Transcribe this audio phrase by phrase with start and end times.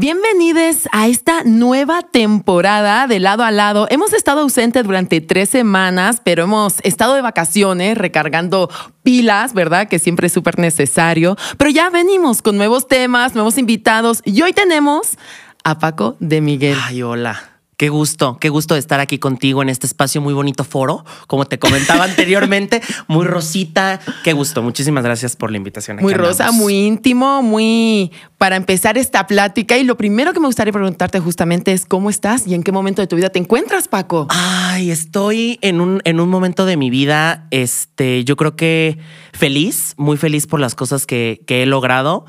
[0.00, 3.88] Bienvenidos a esta nueva temporada de lado a lado.
[3.90, 8.70] Hemos estado ausentes durante tres semanas, pero hemos estado de vacaciones recargando
[9.02, 9.88] pilas, ¿verdad?
[9.88, 11.36] Que siempre es súper necesario.
[11.56, 15.18] Pero ya venimos con nuevos temas, nuevos invitados y hoy tenemos
[15.64, 16.78] a Paco de Miguel.
[16.80, 17.47] Ay, hola.
[17.78, 21.44] Qué gusto, qué gusto de estar aquí contigo en este espacio muy bonito foro, como
[21.44, 24.00] te comentaba anteriormente, muy rosita.
[24.24, 25.98] Qué gusto, muchísimas gracias por la invitación.
[26.00, 29.78] Muy rosa, muy íntimo, muy para empezar esta plática.
[29.78, 33.00] Y lo primero que me gustaría preguntarte justamente es cómo estás y en qué momento
[33.00, 34.26] de tu vida te encuentras, Paco.
[34.30, 38.98] Ay, estoy en un, en un momento de mi vida, este, yo creo que
[39.32, 42.24] feliz, muy feliz por las cosas que, que he logrado.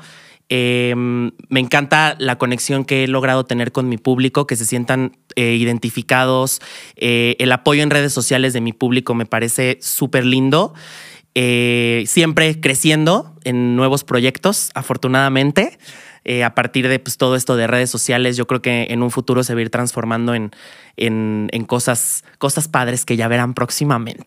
[0.52, 5.16] Em, me encanta la conexión que he logrado tener con mi público, que se sientan
[5.36, 6.60] eh, identificados.
[6.96, 10.74] Eh, el apoyo en redes sociales de mi público me parece súper lindo.
[11.36, 15.78] Eh, siempre creciendo en nuevos proyectos, afortunadamente.
[16.44, 19.42] a partir de pues, todo esto de redes sociales, yo creo que en un futuro
[19.42, 20.50] se va a ir transformando en,
[20.96, 24.26] en, en cosas, cosas padres que ya verán próximamente.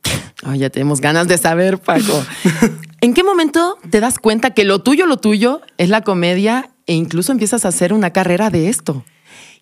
[0.55, 2.25] ya tenemos ganas de saber, Paco.
[3.03, 6.93] ¿En qué momento te das cuenta que lo tuyo, lo tuyo es la comedia e
[6.93, 9.03] incluso empiezas a hacer una carrera de esto?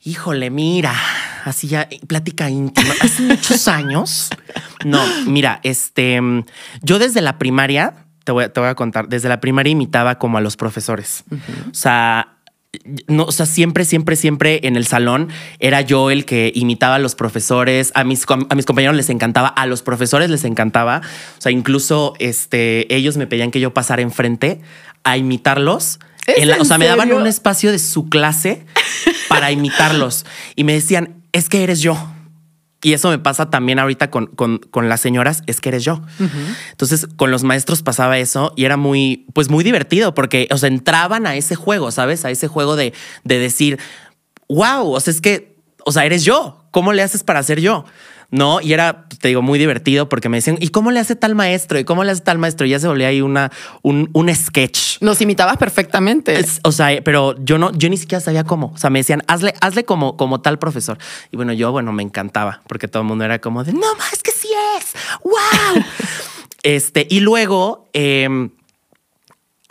[0.03, 0.93] Híjole, mira,
[1.43, 2.93] así ya plática íntima.
[3.01, 4.29] Hace muchos años.
[4.85, 6.21] No, mira, este,
[6.83, 10.37] yo desde la primaria, te voy, te voy a contar, desde la primaria imitaba como
[10.37, 11.23] a los profesores.
[11.31, 12.37] O sea,
[13.07, 16.99] no, o sea, siempre, siempre, siempre en el salón era yo el que imitaba a
[16.99, 21.01] los profesores, a mis, a mis compañeros les encantaba, a los profesores les encantaba.
[21.37, 24.61] O sea, incluso este, ellos me pedían que yo pasara enfrente
[25.03, 25.99] a imitarlos.
[26.59, 28.65] o sea, me daban un espacio de su clase
[29.27, 30.25] para imitarlos
[30.55, 31.97] y me decían, es que eres yo.
[32.83, 36.01] Y eso me pasa también ahorita con, con, las señoras, es que eres yo.
[36.71, 40.67] Entonces, con los maestros pasaba eso y era muy, pues muy divertido porque, o sea,
[40.67, 42.25] entraban a ese juego, ¿sabes?
[42.25, 42.93] A ese juego de,
[43.23, 43.79] de decir,
[44.49, 46.57] wow, o sea, es que, o sea, eres yo.
[46.71, 47.85] ¿Cómo le haces para ser yo?
[48.31, 48.61] ¿No?
[48.61, 51.77] Y era, te digo, muy divertido porque me decían, ¿y cómo le hace tal maestro?
[51.77, 52.65] ¿Y cómo le hace tal maestro?
[52.65, 55.01] Y ya se volvía ahí una, un, un sketch.
[55.01, 56.43] Nos imitabas perfectamente.
[56.63, 58.71] o sea, pero yo no, yo ni siquiera sabía cómo.
[58.73, 60.97] O sea, me decían, hazle, hazle como, como tal profesor.
[61.31, 64.23] Y bueno, yo, bueno, me encantaba porque todo el mundo era como de, no más
[64.23, 64.47] que sí
[64.77, 64.93] es.
[65.23, 65.83] ¡Wow!
[66.63, 68.49] este, y luego, eh,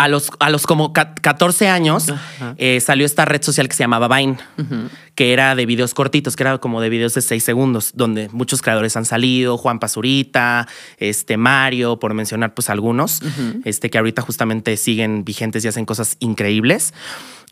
[0.00, 2.06] a los, a los como 14 años
[2.56, 4.38] eh, salió esta red social que se llamaba Vine,
[5.14, 8.62] que era de videos cortitos, que era como de videos de 6 segundos, donde muchos
[8.62, 10.66] creadores han salido, Juan Pazurita,
[10.96, 13.20] este Mario, por mencionar pues algunos,
[13.66, 16.94] este, que ahorita justamente siguen vigentes y hacen cosas increíbles.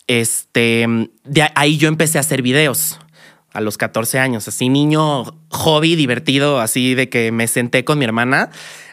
[0.07, 0.87] Este,
[1.25, 2.99] de ahí yo empecé a hacer videos
[3.53, 8.07] a los 14 años, así niño hobby, divertido, así de que me senté con mi
[8.07, 8.49] hermana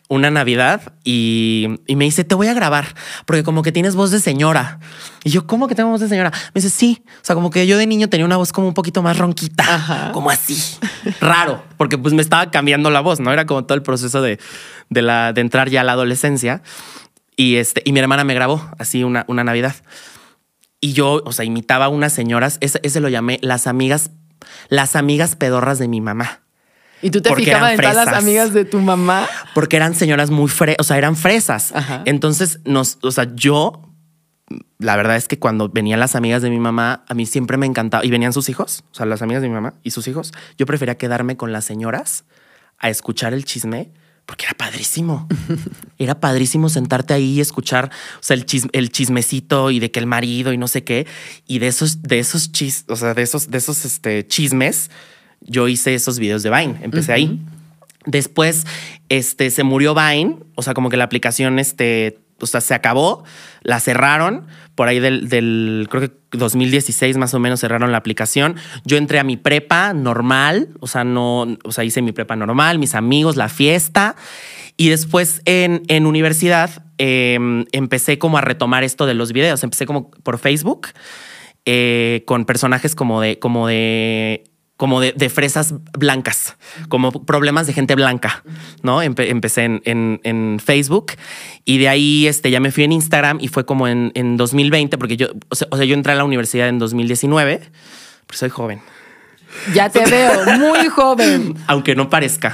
[0.08, 2.94] una Navidad y, me dice, te voy a grabar,
[3.26, 4.80] porque como que tienes voz de señora.
[5.24, 6.32] Y yo, ¿cómo que tengo voz de señora?
[6.54, 7.04] Me dice, sí.
[7.08, 10.12] O sea, como que yo de niño tenía una voz como un poquito más ronquita,
[10.14, 10.62] como así.
[11.20, 13.34] Raro, porque pues me estaba cambiando la voz, ¿no?
[13.34, 14.40] Era como todo el proceso de,
[14.90, 16.62] de, la, de entrar ya a la adolescencia.
[17.36, 19.76] Y, este, y mi hermana me grabó así una, una Navidad.
[20.82, 24.12] Y yo, o sea, imitaba a unas señoras, ese, ese lo llamé las amigas,
[24.70, 26.45] las amigas pedorras de mi mamá.
[27.02, 29.28] ¿Y tú te fijabas en todas las amigas de tu mamá?
[29.54, 31.74] Porque eran señoras muy fresas, o sea, eran fresas.
[32.06, 33.82] Entonces, nos, o sea, yo,
[34.80, 37.66] la verdad es que cuando venían las amigas de mi mamá, a mí siempre me
[37.66, 40.34] encantaba, y venían sus hijos, o sea, las amigas de mi mamá y sus hijos,
[40.58, 42.26] yo prefería quedarme con las señoras
[42.80, 43.92] a escuchar el chisme
[44.26, 45.28] porque era padrísimo.
[45.98, 50.08] Era padrísimo sentarte ahí y escuchar o sea, el, el, chismecito y de que el
[50.08, 51.08] marido y no sé qué.
[51.48, 54.90] Y de esos, de esos chis, o sea, de esos, de esos este, chismes,
[55.46, 57.40] yo hice esos videos de Vine, empecé ahí.
[58.06, 58.66] Después,
[59.10, 63.24] este, se murió Vine, o sea, como que la aplicación, este, o sea, se acabó,
[63.62, 64.46] la cerraron,
[64.76, 68.56] por ahí del, del, creo que 2016 más o menos cerraron la aplicación.
[68.84, 72.78] Yo entré a mi prepa normal, o sea, no, o sea, hice mi prepa normal,
[72.78, 74.16] mis amigos, la fiesta.
[74.78, 79.64] Y después en, en universidad em, empecé como a retomar esto de los videos.
[79.64, 80.90] Empecé como por Facebook
[81.66, 84.44] eh, con personajes como de, como de
[84.78, 86.56] como de, fresas blancas,
[86.90, 88.44] como problemas de gente blanca,
[88.84, 89.02] ¿no?
[89.02, 91.14] empecé en, Facebook
[91.64, 95.18] y de ahí este, ya me fui en Instagram y fue como en, 2020, porque
[95.18, 97.62] yo, o sea, yo entré a la universidad en 2019,
[98.28, 98.82] pero soy joven.
[99.74, 101.56] Ya te veo, muy joven.
[101.68, 102.52] Aunque no parezca.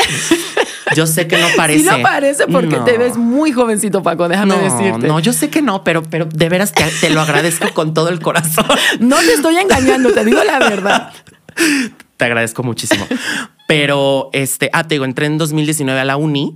[0.95, 1.79] Yo sé que no parece.
[1.79, 5.07] Sí no parece porque te ves muy jovencito, Paco, déjame decirte.
[5.07, 8.09] No, yo sé que no, pero, pero de veras te, te lo agradezco con todo
[8.09, 8.67] el corazón.
[8.99, 11.11] No te estoy engañando, te digo la verdad
[12.21, 13.03] te agradezco muchísimo.
[13.67, 16.55] Pero este, ah, te digo, entré en 2019 a la uni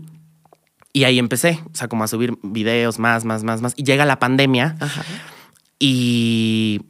[0.94, 3.74] y ahí empecé, o sea, como a subir videos más, más, más, más.
[3.76, 4.76] Y llega la pandemia
[5.80, 6.82] y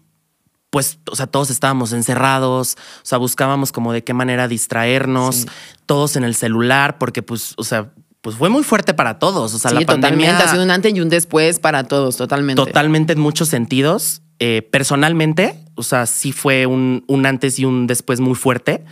[0.72, 5.48] pues, o sea, todos estábamos encerrados, o sea, buscábamos como de qué manera distraernos,
[5.86, 9.54] todos en el celular, porque pues, o sea, pues fue muy fuerte para todos.
[9.54, 10.44] O sea, sí, la totalmente.
[10.44, 12.62] Ha sido un antes y un después para todos, totalmente.
[12.62, 14.22] Totalmente en muchos sentidos.
[14.40, 18.84] Eh, personalmente, o sea, sí fue un, un, antes y un después muy fuerte,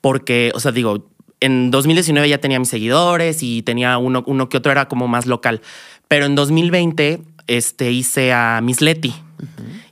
[0.00, 1.08] porque, o sea, digo,
[1.40, 5.26] en 2019 ya tenía mis seguidores y tenía uno, uno que otro era como más
[5.26, 5.60] local,
[6.08, 9.14] pero en 2020 este, hice a Miss Letty.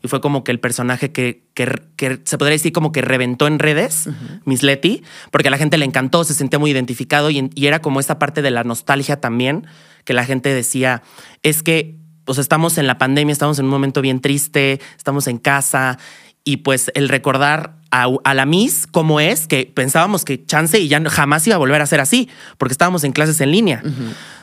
[0.02, 3.58] Y fue como que el personaje que, que, se podría decir como que reventó en
[3.58, 4.08] redes,
[4.46, 7.81] Miss Letty, porque a la gente le encantó, se sentía muy identificado y, y, era
[7.81, 9.67] como esta parte de la nostalgia también,
[10.05, 11.02] que la gente decía,
[11.43, 15.38] es que pues estamos en la pandemia, estamos en un momento bien triste, estamos en
[15.38, 15.98] casa
[16.44, 21.00] y pues el recordar a, la Miss como es, que pensábamos que chance y ya
[21.08, 22.28] jamás iba a volver a ser así,
[22.58, 23.82] porque estábamos en clases en línea,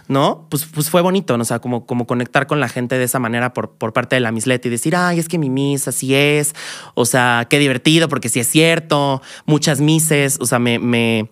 [0.07, 0.47] ¿no?
[0.49, 1.41] Pues, pues fue bonito, ¿no?
[1.41, 4.21] o sea, como, como conectar con la gente de esa manera por, por parte de
[4.21, 6.55] la Miss Leti y decir, ay, es que mi Miss así es,
[6.95, 11.29] o sea, qué divertido, porque sí es cierto, muchas Misses, o sea, me, me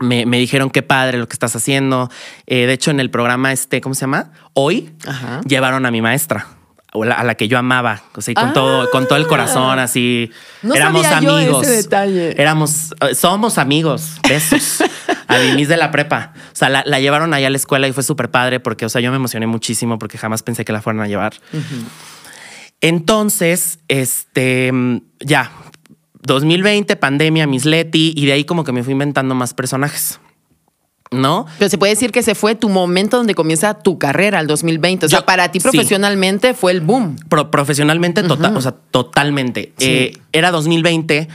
[0.00, 2.10] me, dijeron qué padre lo que estás haciendo.
[2.46, 4.32] Eh, de hecho, en el programa este, ¿cómo se llama?
[4.54, 4.92] Hoy
[5.46, 6.46] llevaron a mi maestra.
[6.94, 8.52] A la, que yo amaba, con, ah.
[8.52, 10.30] todo, con todo el corazón, así.
[10.60, 11.66] No éramos amigos.
[11.66, 12.34] ese detalle.
[12.38, 14.18] Éramos, eh, somos amigos.
[14.28, 14.84] Besos.
[15.26, 16.34] a mi de la prepa.
[16.52, 19.00] O sea, la, llevaron allá a la escuela y fue súper padre porque, o sea,
[19.00, 21.32] yo me emocioné muchísimo porque jamás pensé que la fueran a llevar.
[22.82, 24.70] Entonces, este,
[25.20, 25.50] ya,
[26.22, 30.20] 2020, pandemia, Miss Leti, y de ahí como que me fui inventando más personajes.
[31.10, 31.44] ¿No?
[31.58, 35.06] Pero se puede decir que ese fue tu momento donde comienza tu carrera, el 2020.
[35.06, 37.16] O sea, para ti profesionalmente fue el boom.
[37.50, 39.74] profesionalmente, total, o sea, totalmente.
[39.78, 41.28] Eh, era 2020,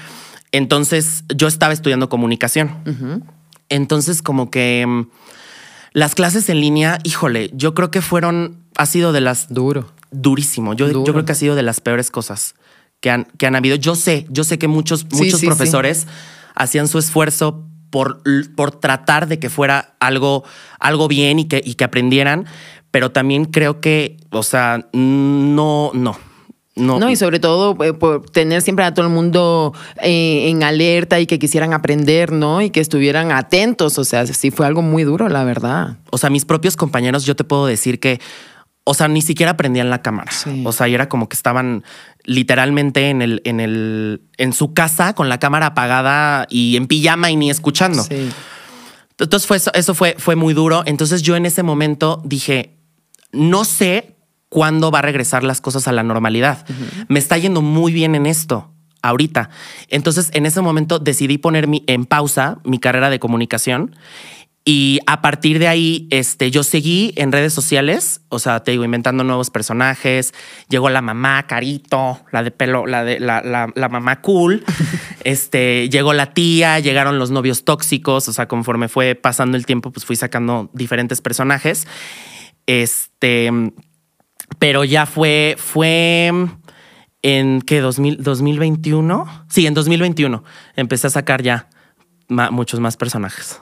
[0.51, 2.72] entonces yo estaba estudiando comunicación.
[3.69, 5.10] Entonces, como que mm,
[5.94, 9.54] las clases en línea, híjole, yo creo que fueron, ha sido de las...
[9.54, 9.92] Duro.
[10.10, 10.74] Durísimo.
[10.74, 12.56] Yo, yo creo que ha sido de las peores cosas
[13.01, 13.75] que han, que han habido.
[13.75, 16.07] Yo sé, yo sé que muchos, muchos profesores
[16.55, 18.21] hacían su esfuerzo por,
[18.55, 20.44] por tratar de que fuera algo,
[20.79, 22.45] algo bien y que, y que aprendieran,
[22.91, 26.17] pero también creo que, o sea, no, no.
[26.75, 26.99] No.
[26.99, 31.19] no, y sobre todo eh, por tener siempre a todo el mundo eh, en alerta
[31.19, 32.61] y que quisieran aprender, ¿no?
[32.61, 33.97] Y que estuvieran atentos.
[33.97, 35.97] O sea, sí fue algo muy duro, la verdad.
[36.11, 38.21] O sea, mis propios compañeros, yo te puedo decir que,
[38.89, 40.31] o sea, ni siquiera aprendían la cámara.
[40.63, 41.84] O sea, y era como que estaban
[42.24, 47.30] literalmente en el, en el, en su casa con la cámara apagada y en pijama
[47.30, 48.06] y ni escuchando.
[49.19, 50.84] Entonces fue, eso fue, fue muy duro.
[50.86, 52.78] Entonces yo en ese momento dije,
[53.34, 54.16] no sé
[54.48, 56.66] cuándo va a regresar las cosas a la normalidad.
[57.10, 59.50] Me está yendo muy bien en esto ahorita.
[59.90, 63.98] Entonces en ese momento decidí poner en pausa mi carrera de comunicación
[64.69, 68.84] y a partir de ahí, este, yo seguí en redes sociales, o sea, te digo,
[68.84, 70.34] inventando nuevos personajes.
[70.68, 74.66] Llegó la mamá Carito, la de pelo, la de la, la, mamá cool.
[75.24, 78.28] este, llegó la tía, llegaron los novios tóxicos.
[78.28, 81.88] O sea, conforme fue pasando el tiempo, pues fui sacando diferentes personajes.
[82.66, 83.50] Este,
[84.60, 86.30] pero ya fue, fue
[87.22, 89.46] en qué 2021.
[89.48, 90.44] Sí, en 2021
[90.75, 91.69] empecé a sacar ya
[92.28, 93.62] muchos más personajes.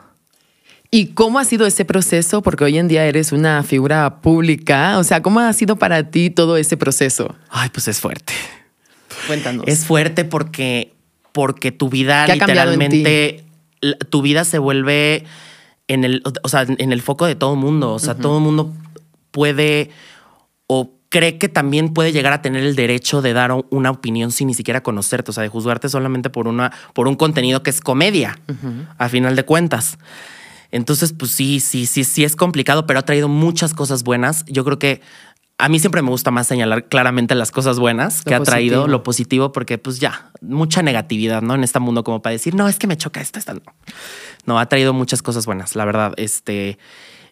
[0.92, 2.42] ¿Y cómo ha sido ese proceso?
[2.42, 4.98] Porque hoy en día eres una figura pública.
[4.98, 7.36] O sea, ¿cómo ha sido para ti todo ese proceso?
[7.50, 8.34] Ay, pues es fuerte.
[9.28, 9.66] Cuéntanos.
[9.68, 10.94] Es fuerte porque,
[11.32, 13.44] porque tu vida literalmente,
[14.10, 15.26] tu vida se vuelve
[15.88, 17.94] en el, o sea, en el foco de todo el mundo.
[17.94, 18.74] O sea, todo el mundo
[19.32, 19.90] puede
[20.68, 24.48] o cree que también puede llegar a tener el derecho de dar una opinión sin
[24.48, 27.80] ni siquiera conocerte, o sea, de juzgarte solamente por, una, por un contenido que es
[27.80, 28.38] comedia,
[28.98, 29.98] a final de cuentas.
[30.72, 34.46] Entonces, pues sí, sí, sí, sí es complicado, pero ha traído muchas cosas buenas.
[34.48, 35.02] Yo creo que
[35.58, 39.04] a mí siempre me gusta más señalar claramente las cosas buenas que ha traído, lo
[39.04, 41.56] positivo, porque pues ya, mucha negatividad, ¿no?
[41.56, 43.62] En este mundo como para decir, no, es que me choca esto, esto no.
[44.46, 46.14] No, ha traído muchas cosas buenas, la verdad.
[46.18, 46.78] Este,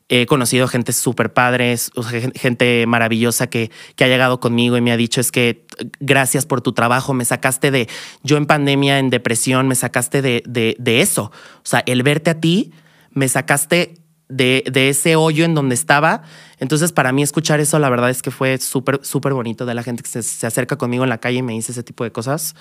[0.07, 1.91] he conocido gente súper padres,
[2.35, 5.65] gente maravillosa que, que ha llegado conmigo y me ha dicho es que
[5.99, 7.89] gracias por tu trabajo, me sacaste de,
[8.23, 11.31] yo en pandemia, en depresión, me sacaste de, de, de eso.
[11.57, 12.71] O sea, el verte a ti
[13.13, 13.95] me sacaste
[14.29, 16.23] de, ese hoyo en donde estaba.
[16.59, 19.83] Entonces, para mí escuchar eso, la verdad es que fue súper, súper bonito de la
[19.83, 22.55] gente que se, acerca conmigo en la calle y me dice ese tipo de cosas.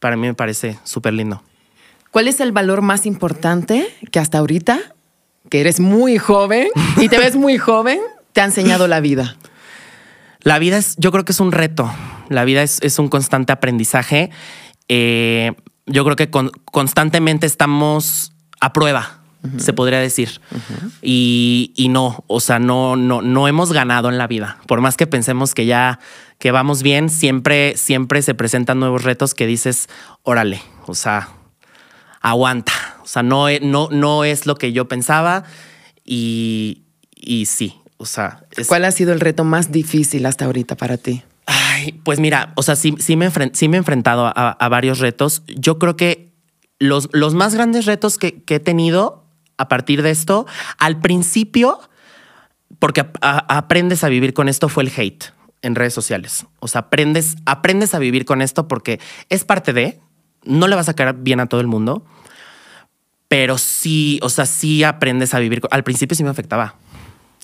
[0.00, 1.42] Para mí me parece súper lindo.
[2.10, 4.78] ¿Cuál es el valor más importante que hasta ahorita,
[5.50, 6.68] que eres muy joven
[6.98, 7.98] y te ves muy joven,
[8.32, 9.36] te ha enseñado la vida?
[10.40, 11.90] La vida es, yo creo que es un reto.
[12.28, 14.30] La vida es, un constante aprendizaje.
[14.88, 15.52] Eh,
[15.86, 19.23] yo creo que constantemente estamos a prueba
[19.58, 20.40] se podría decir.
[21.02, 24.58] y, no, o sea, no, no, no hemos ganado en la vida.
[24.66, 25.98] Por más que pensemos que ya,
[26.38, 29.88] que vamos bien, siempre, siempre se presentan nuevos retos que dices,
[30.22, 31.28] órale, o sea,
[32.20, 32.72] aguanta.
[33.02, 35.44] O sea, no, no, no es lo que yo pensaba
[36.04, 36.82] y,
[37.14, 38.44] y sí, o sea.
[38.66, 41.22] ¿Cuál ha sido el reto más difícil hasta ahorita para ti?
[41.46, 45.42] Ay, pues mira, o sea, sí, sí, me, sí me he enfrentado a, varios retos.
[45.46, 46.32] Yo creo que
[46.78, 49.23] los, los más grandes retos que, he tenido
[49.56, 50.46] a partir de esto,
[50.78, 51.80] al principio,
[52.78, 55.24] porque aprendes a vivir con esto, fue el hate
[55.62, 56.46] en redes sociales.
[56.60, 59.98] O sea, aprendes, aprendes a vivir con esto porque es parte de,
[60.44, 62.04] no le vas a caer bien a todo el mundo,
[63.28, 65.62] pero sí, o sea, sí aprendes a vivir.
[65.70, 66.76] Al principio sí me afectaba.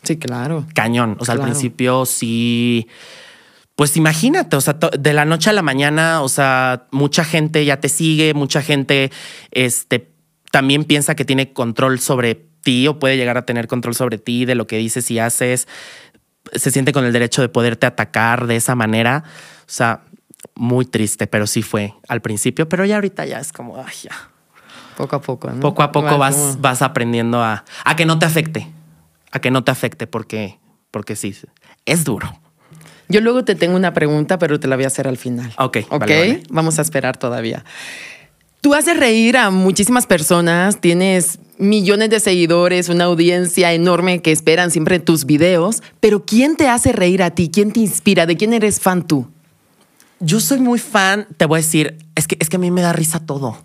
[0.03, 0.67] Sí, claro.
[0.75, 1.17] Cañón.
[1.19, 2.89] O sea, al principio sí.
[3.75, 7.81] Pues imagínate, o sea, de la noche a la mañana, o sea, mucha gente ya
[7.81, 9.11] te sigue, mucha gente
[9.53, 10.10] este,
[10.51, 14.45] también piensa que tiene control sobre ti o puede llegar a tener control sobre ti,
[14.45, 15.69] de lo que dices y haces.
[16.53, 19.25] Se siente con el derecho de poderte atacar de esa manera.
[19.61, 20.03] O sea,
[20.55, 24.31] muy triste, pero sí fue al principio, pero ya ahorita ya es como, ay, ya.
[24.97, 25.61] Poco a poco, ¿no?
[25.61, 28.69] Poco a poco vas, vas aprendiendo a, a que no te afecte,
[29.31, 30.59] a que no te afecte porque,
[30.91, 31.35] porque sí,
[31.87, 32.39] es duro.
[33.09, 35.53] Yo luego te tengo una pregunta, pero te la voy a hacer al final.
[35.59, 35.79] Ok.
[35.89, 36.11] Ok.
[36.51, 37.65] Vamos a esperar todavía.
[38.61, 44.71] Tú haces reír a muchísimas personas, tienes millones de seguidores, una audiencia enorme que esperan
[44.71, 47.51] siempre tus videos, pero ¿quién te hace reír a ti?
[47.51, 48.27] ¿Quién te inspira?
[48.27, 49.31] ¿De quién eres fan tú?
[50.21, 52.83] Yo soy muy fan, te voy a decir, es que, es que a mí me
[52.83, 53.57] da risa todo.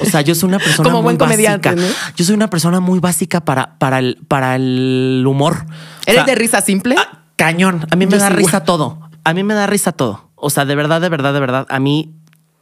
[0.00, 1.74] O sea, yo soy una persona muy básica.
[2.14, 5.66] Yo soy una persona muy básica para, para, el, para el humor.
[6.06, 6.94] ¿Eres de risa simple?
[6.96, 7.86] Ah, cañón.
[7.90, 9.00] A mí me da risa todo.
[9.24, 10.30] A mí me da risa todo.
[10.36, 11.66] O sea, de verdad, de verdad, de verdad.
[11.68, 12.14] A mí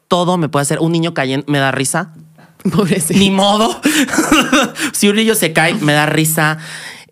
[0.08, 0.78] todo me puede hacer.
[0.80, 2.14] Un niño cayendo me da risa.
[2.70, 3.18] Pobrecito.
[3.18, 3.80] Ni modo.
[4.92, 6.58] si un niño se cae, me da risa.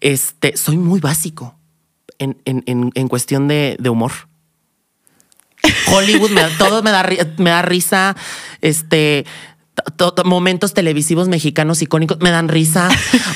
[0.00, 1.56] Este, soy muy básico
[2.18, 4.12] en, en, cuestión de, de humor.
[5.88, 7.06] Hollywood, me, todo me da,
[7.38, 8.16] me da risa.
[8.60, 9.24] Este,
[10.24, 12.88] momentos televisivos mexicanos icónicos me dan risa.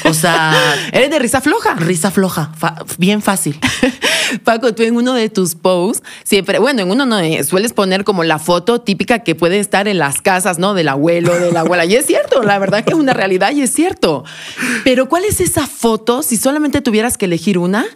[0.05, 0.55] O sea,
[0.93, 1.75] eres de risa floja.
[1.75, 2.53] Risa floja,
[2.99, 3.59] bien fácil.
[4.45, 8.05] Paco, tú en uno de tus posts siempre, bueno, en uno no eh, sueles poner
[8.05, 10.75] como la foto típica que puede estar en las casas, ¿no?
[10.75, 11.85] Del abuelo, de la abuela.
[11.85, 14.25] Y es cierto, la verdad que es una realidad y es cierto.
[14.85, 17.87] Pero ¿cuál es esa foto si solamente tuvieras que elegir una?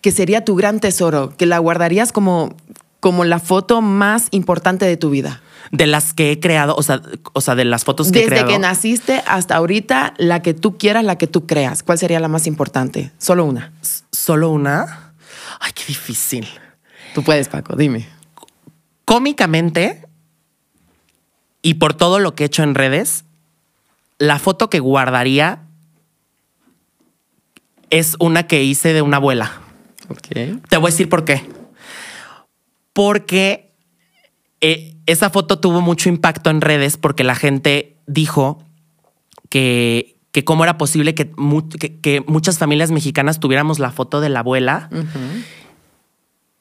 [0.00, 2.54] que sería tu gran tesoro, que la guardarías como
[3.00, 5.40] como la foto más importante de tu vida?
[5.70, 7.02] De las que he creado, o sea,
[7.34, 8.46] o sea de las fotos que he creado.
[8.46, 11.82] Desde que naciste hasta ahorita, la que tú quieras, la que tú creas.
[11.82, 13.12] ¿Cuál sería la más importante?
[13.18, 13.72] Solo una.
[14.10, 15.07] ¿Solo una?
[15.58, 16.48] Ay, qué difícil.
[17.14, 18.08] Tú puedes, Paco, dime.
[19.04, 20.06] Cómicamente,
[21.62, 23.24] y por todo lo que he hecho en redes,
[24.18, 25.62] la foto que guardaría
[27.90, 29.60] es una que hice de una abuela.
[30.08, 30.28] Ok.
[30.68, 31.58] Te voy a decir por qué
[32.98, 33.76] porque
[34.60, 38.64] eh, esa foto tuvo mucho impacto en redes porque la gente dijo
[39.50, 41.30] que, que cómo era posible que,
[42.02, 44.90] que, muchas familias mexicanas tuviéramos la foto de la abuela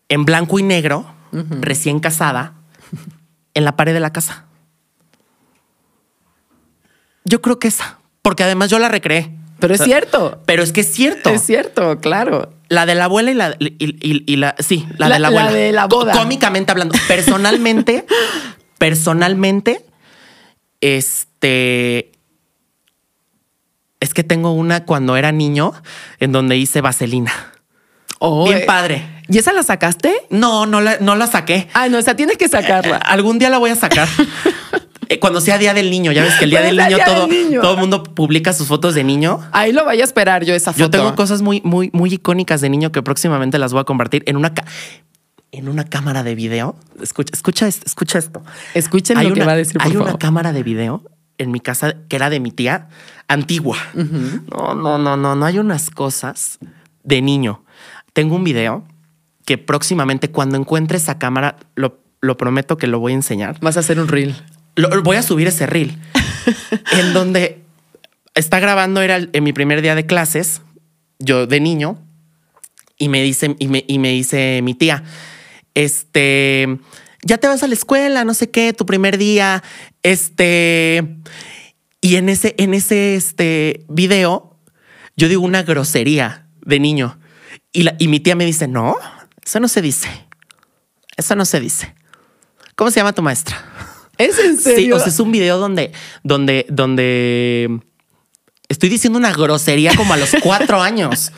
[0.10, 2.54] en blanco y negro, recién casada,
[3.54, 4.46] en la pared de la casa.
[7.26, 9.36] Yo creo que esa, porque además yo la recreé.
[9.60, 10.42] Pero es cierto.
[10.46, 11.30] Pero es que es cierto.
[11.30, 12.54] Es cierto, claro.
[12.70, 15.52] La de la abuela y la, y, la sí, la, de la abuela.
[15.52, 16.14] La de la boda.
[16.14, 16.96] Cómicamente hablando.
[17.08, 18.06] Personalmente,
[18.78, 19.86] personalmente,
[20.82, 22.12] este.
[24.08, 25.74] Es que tengo una cuando era niño
[26.22, 27.34] en donde hice vaselina.
[28.20, 29.06] Oh, Bien padre.
[29.28, 30.14] ¿Y esa la sacaste?
[30.30, 31.68] No, no la, no la saqué.
[31.74, 32.96] Ah, no, esa tienes que sacarla.
[32.96, 34.08] algún día la voy a sacar.
[35.10, 37.30] Eh, cuando sea Día del Niño, ya ves que el Día, del niño, todo,
[37.62, 39.40] todo el mundo publica sus fotos de niño.
[39.54, 40.84] Ahí lo vaya a esperar yo esa foto.
[40.84, 44.24] Yo tengo cosas muy, muy, muy icónicas de niño que próximamente las voy a compartir
[44.28, 44.52] en una,
[45.54, 46.76] en una cámara de video.
[47.02, 48.44] Escucha, escucha, esto, escucha esto.
[48.74, 49.78] Escuchen lo que va a decir.
[49.80, 51.02] hay una cámara de video
[51.38, 52.90] en mi casa que era de mi tía
[53.28, 53.78] antigua.
[53.94, 56.60] No, no, no, no, no hay unas cosas
[57.04, 57.64] de niño.
[58.14, 58.84] Tengo un video
[59.46, 63.58] que próximamente cuando encuentre esa cámara, lo, lo prometo que lo voy a enseñar.
[63.62, 64.36] Vas a hacer un reel
[65.04, 65.98] voy a subir ese reel
[66.92, 67.64] en donde
[68.36, 70.62] está grabando, era en mi primer día de clases,
[71.20, 71.98] yo de niño,
[72.98, 75.04] y me dice, y me, y me dice mi tía,
[75.74, 76.80] este,
[77.24, 79.64] ya te vas a la escuela, no sé qué, tu primer día,
[80.04, 81.18] este,
[82.02, 84.58] y en ese, en ese, este video,
[85.16, 87.20] yo digo una grosería de niño,
[87.72, 88.96] y, la, y mi tía me dice, no,
[89.46, 90.10] eso no se dice,
[91.16, 91.96] eso no se dice.
[92.76, 93.58] ¿Cómo se llama tu maestra?
[94.18, 94.78] ¿Es en serio?
[94.78, 95.92] Sí, o sea, es un video donde,
[96.24, 97.80] donde, donde
[98.70, 101.32] estoy diciendo una grosería como a los cuatro años.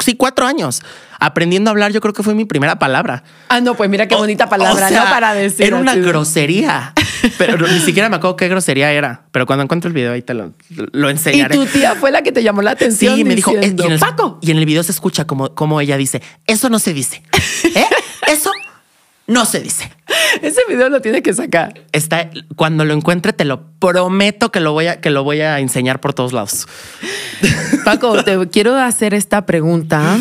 [0.00, 0.82] Sí, cuatro años.
[1.18, 3.24] Aprendiendo a hablar, yo creo que fue mi primera palabra.
[3.48, 5.04] Ah, no, pues mira qué bonita palabra, ¿no?
[5.04, 5.66] Para decir.
[5.66, 6.92] Era una grosería.
[7.38, 9.22] Pero ni siquiera me acuerdo qué grosería era.
[9.32, 10.52] Pero cuando encuentro el video ahí te lo,
[10.92, 11.56] lo enseñaré.
[11.56, 13.16] Y tu tía fue la que te llamó la atención.
[13.16, 14.38] Sí, me dijo, eh, y en el, Paco.
[14.42, 17.22] Y en el video se escucha como, como ella dice, eso no se dice.
[17.74, 17.86] ¿Eh?
[18.26, 18.50] Eso
[19.26, 19.90] no se dice.
[20.42, 21.74] Ese video lo tiene que sacar.
[21.92, 25.58] Está, cuando lo encuentre, te lo prometo que lo voy a, que lo voy a
[25.60, 26.66] enseñar por todos lados.
[27.84, 30.18] Paco, te quiero hacer esta pregunta.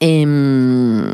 [0.00, 1.12] Em,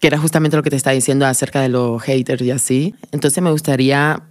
[0.00, 2.94] que era justamente lo que te estaba diciendo acerca de los haters y así.
[3.12, 4.22] Entonces me gustaría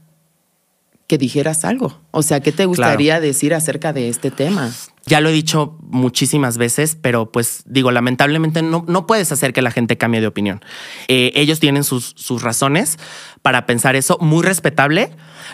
[1.07, 1.99] que dijeras algo.
[2.11, 4.71] O sea, ¿qué te gustaría decir acerca de este tema?
[5.05, 9.61] Ya lo he dicho muchísimas veces, pero pues digo, lamentablemente no, no puedes hacer que
[9.61, 10.61] la gente cambie de opinión.
[11.09, 12.97] Eh, ellos tienen sus, sus razones
[13.41, 15.11] para pensar eso, muy respetable,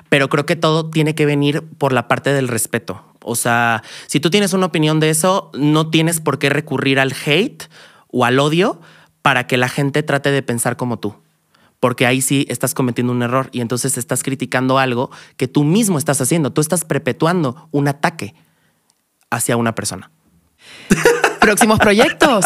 [0.08, 3.04] pero creo que todo tiene que venir por la parte del respeto.
[3.24, 7.14] O sea, si tú tienes una opinión de eso, no tienes por qué recurrir al
[7.26, 7.64] hate
[8.12, 8.80] o al odio
[9.24, 11.16] para que la gente trate de pensar como tú
[11.80, 15.98] porque ahí sí estás cometiendo un error y entonces estás criticando algo que tú mismo
[15.98, 16.52] estás haciendo.
[16.52, 18.36] Tú estás perpetuando un ataque
[19.30, 20.12] hacia una persona.
[21.40, 22.46] Próximos proyectos.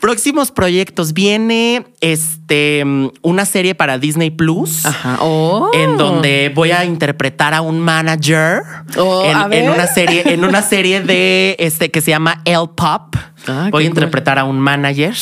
[0.00, 1.12] Próximos proyectos.
[1.12, 2.82] Viene este,
[3.22, 4.84] una serie para Disney Plus.
[5.20, 5.70] Oh.
[5.74, 8.62] En donde voy a interpretar a un manager.
[8.96, 13.16] Oh, en, una serie, en una serie de este que se llama El Pop.
[13.46, 15.14] Ah, voy a interpretar a un manager.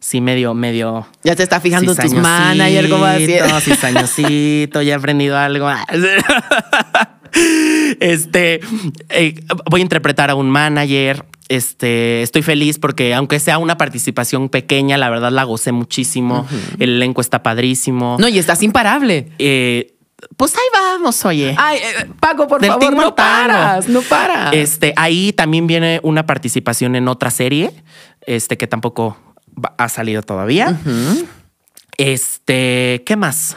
[0.00, 1.06] Sí, medio, medio.
[1.22, 3.42] Ya te está fijando tus manager, ¿cómo decir?
[3.60, 5.68] Cizañosito, ya he aprendido algo.
[8.00, 8.60] Este,
[9.10, 9.34] eh,
[9.70, 11.24] voy a interpretar a un manager.
[11.48, 16.46] Este, estoy feliz porque aunque sea una participación pequeña, la verdad la gocé muchísimo.
[16.78, 18.16] El elenco está padrísimo.
[18.18, 19.30] No, y estás imparable.
[19.38, 19.94] Eh,
[20.36, 21.54] pues ahí vamos, oye.
[21.58, 24.54] Ay, eh, Paco, por favor, no paras, no paras.
[24.54, 27.72] Este, ahí también viene una participación en otra serie,
[28.26, 29.18] este, que tampoco
[29.76, 30.80] ha salido todavía.
[31.98, 33.56] Este, ¿qué más?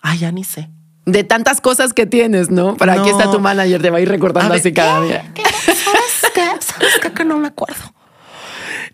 [0.00, 0.68] Ay, ya ni sé
[1.04, 2.76] de tantas cosas que tienes, ¿no?
[2.76, 5.32] Para aquí está tu manager, te va a ir recordando así cada día.
[5.64, 6.44] ¿Sabes qué?
[6.60, 7.12] ¿Sabes qué?
[7.12, 7.92] Que no me acuerdo.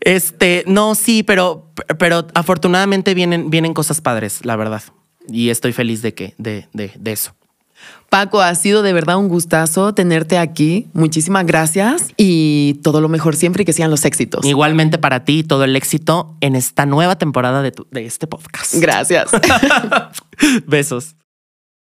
[0.00, 4.82] Este, no, sí, pero, pero afortunadamente vienen, vienen cosas padres, la verdad.
[5.28, 7.34] Y estoy feliz de que, de, de, de eso.
[8.08, 10.88] Paco, ha sido de verdad un gustazo tenerte aquí.
[10.94, 14.44] Muchísimas gracias y todo lo mejor siempre y que sean los éxitos.
[14.46, 18.76] Igualmente para ti, todo el éxito en esta nueva temporada de, de este podcast.
[18.76, 19.30] Gracias.
[20.66, 21.16] Besos.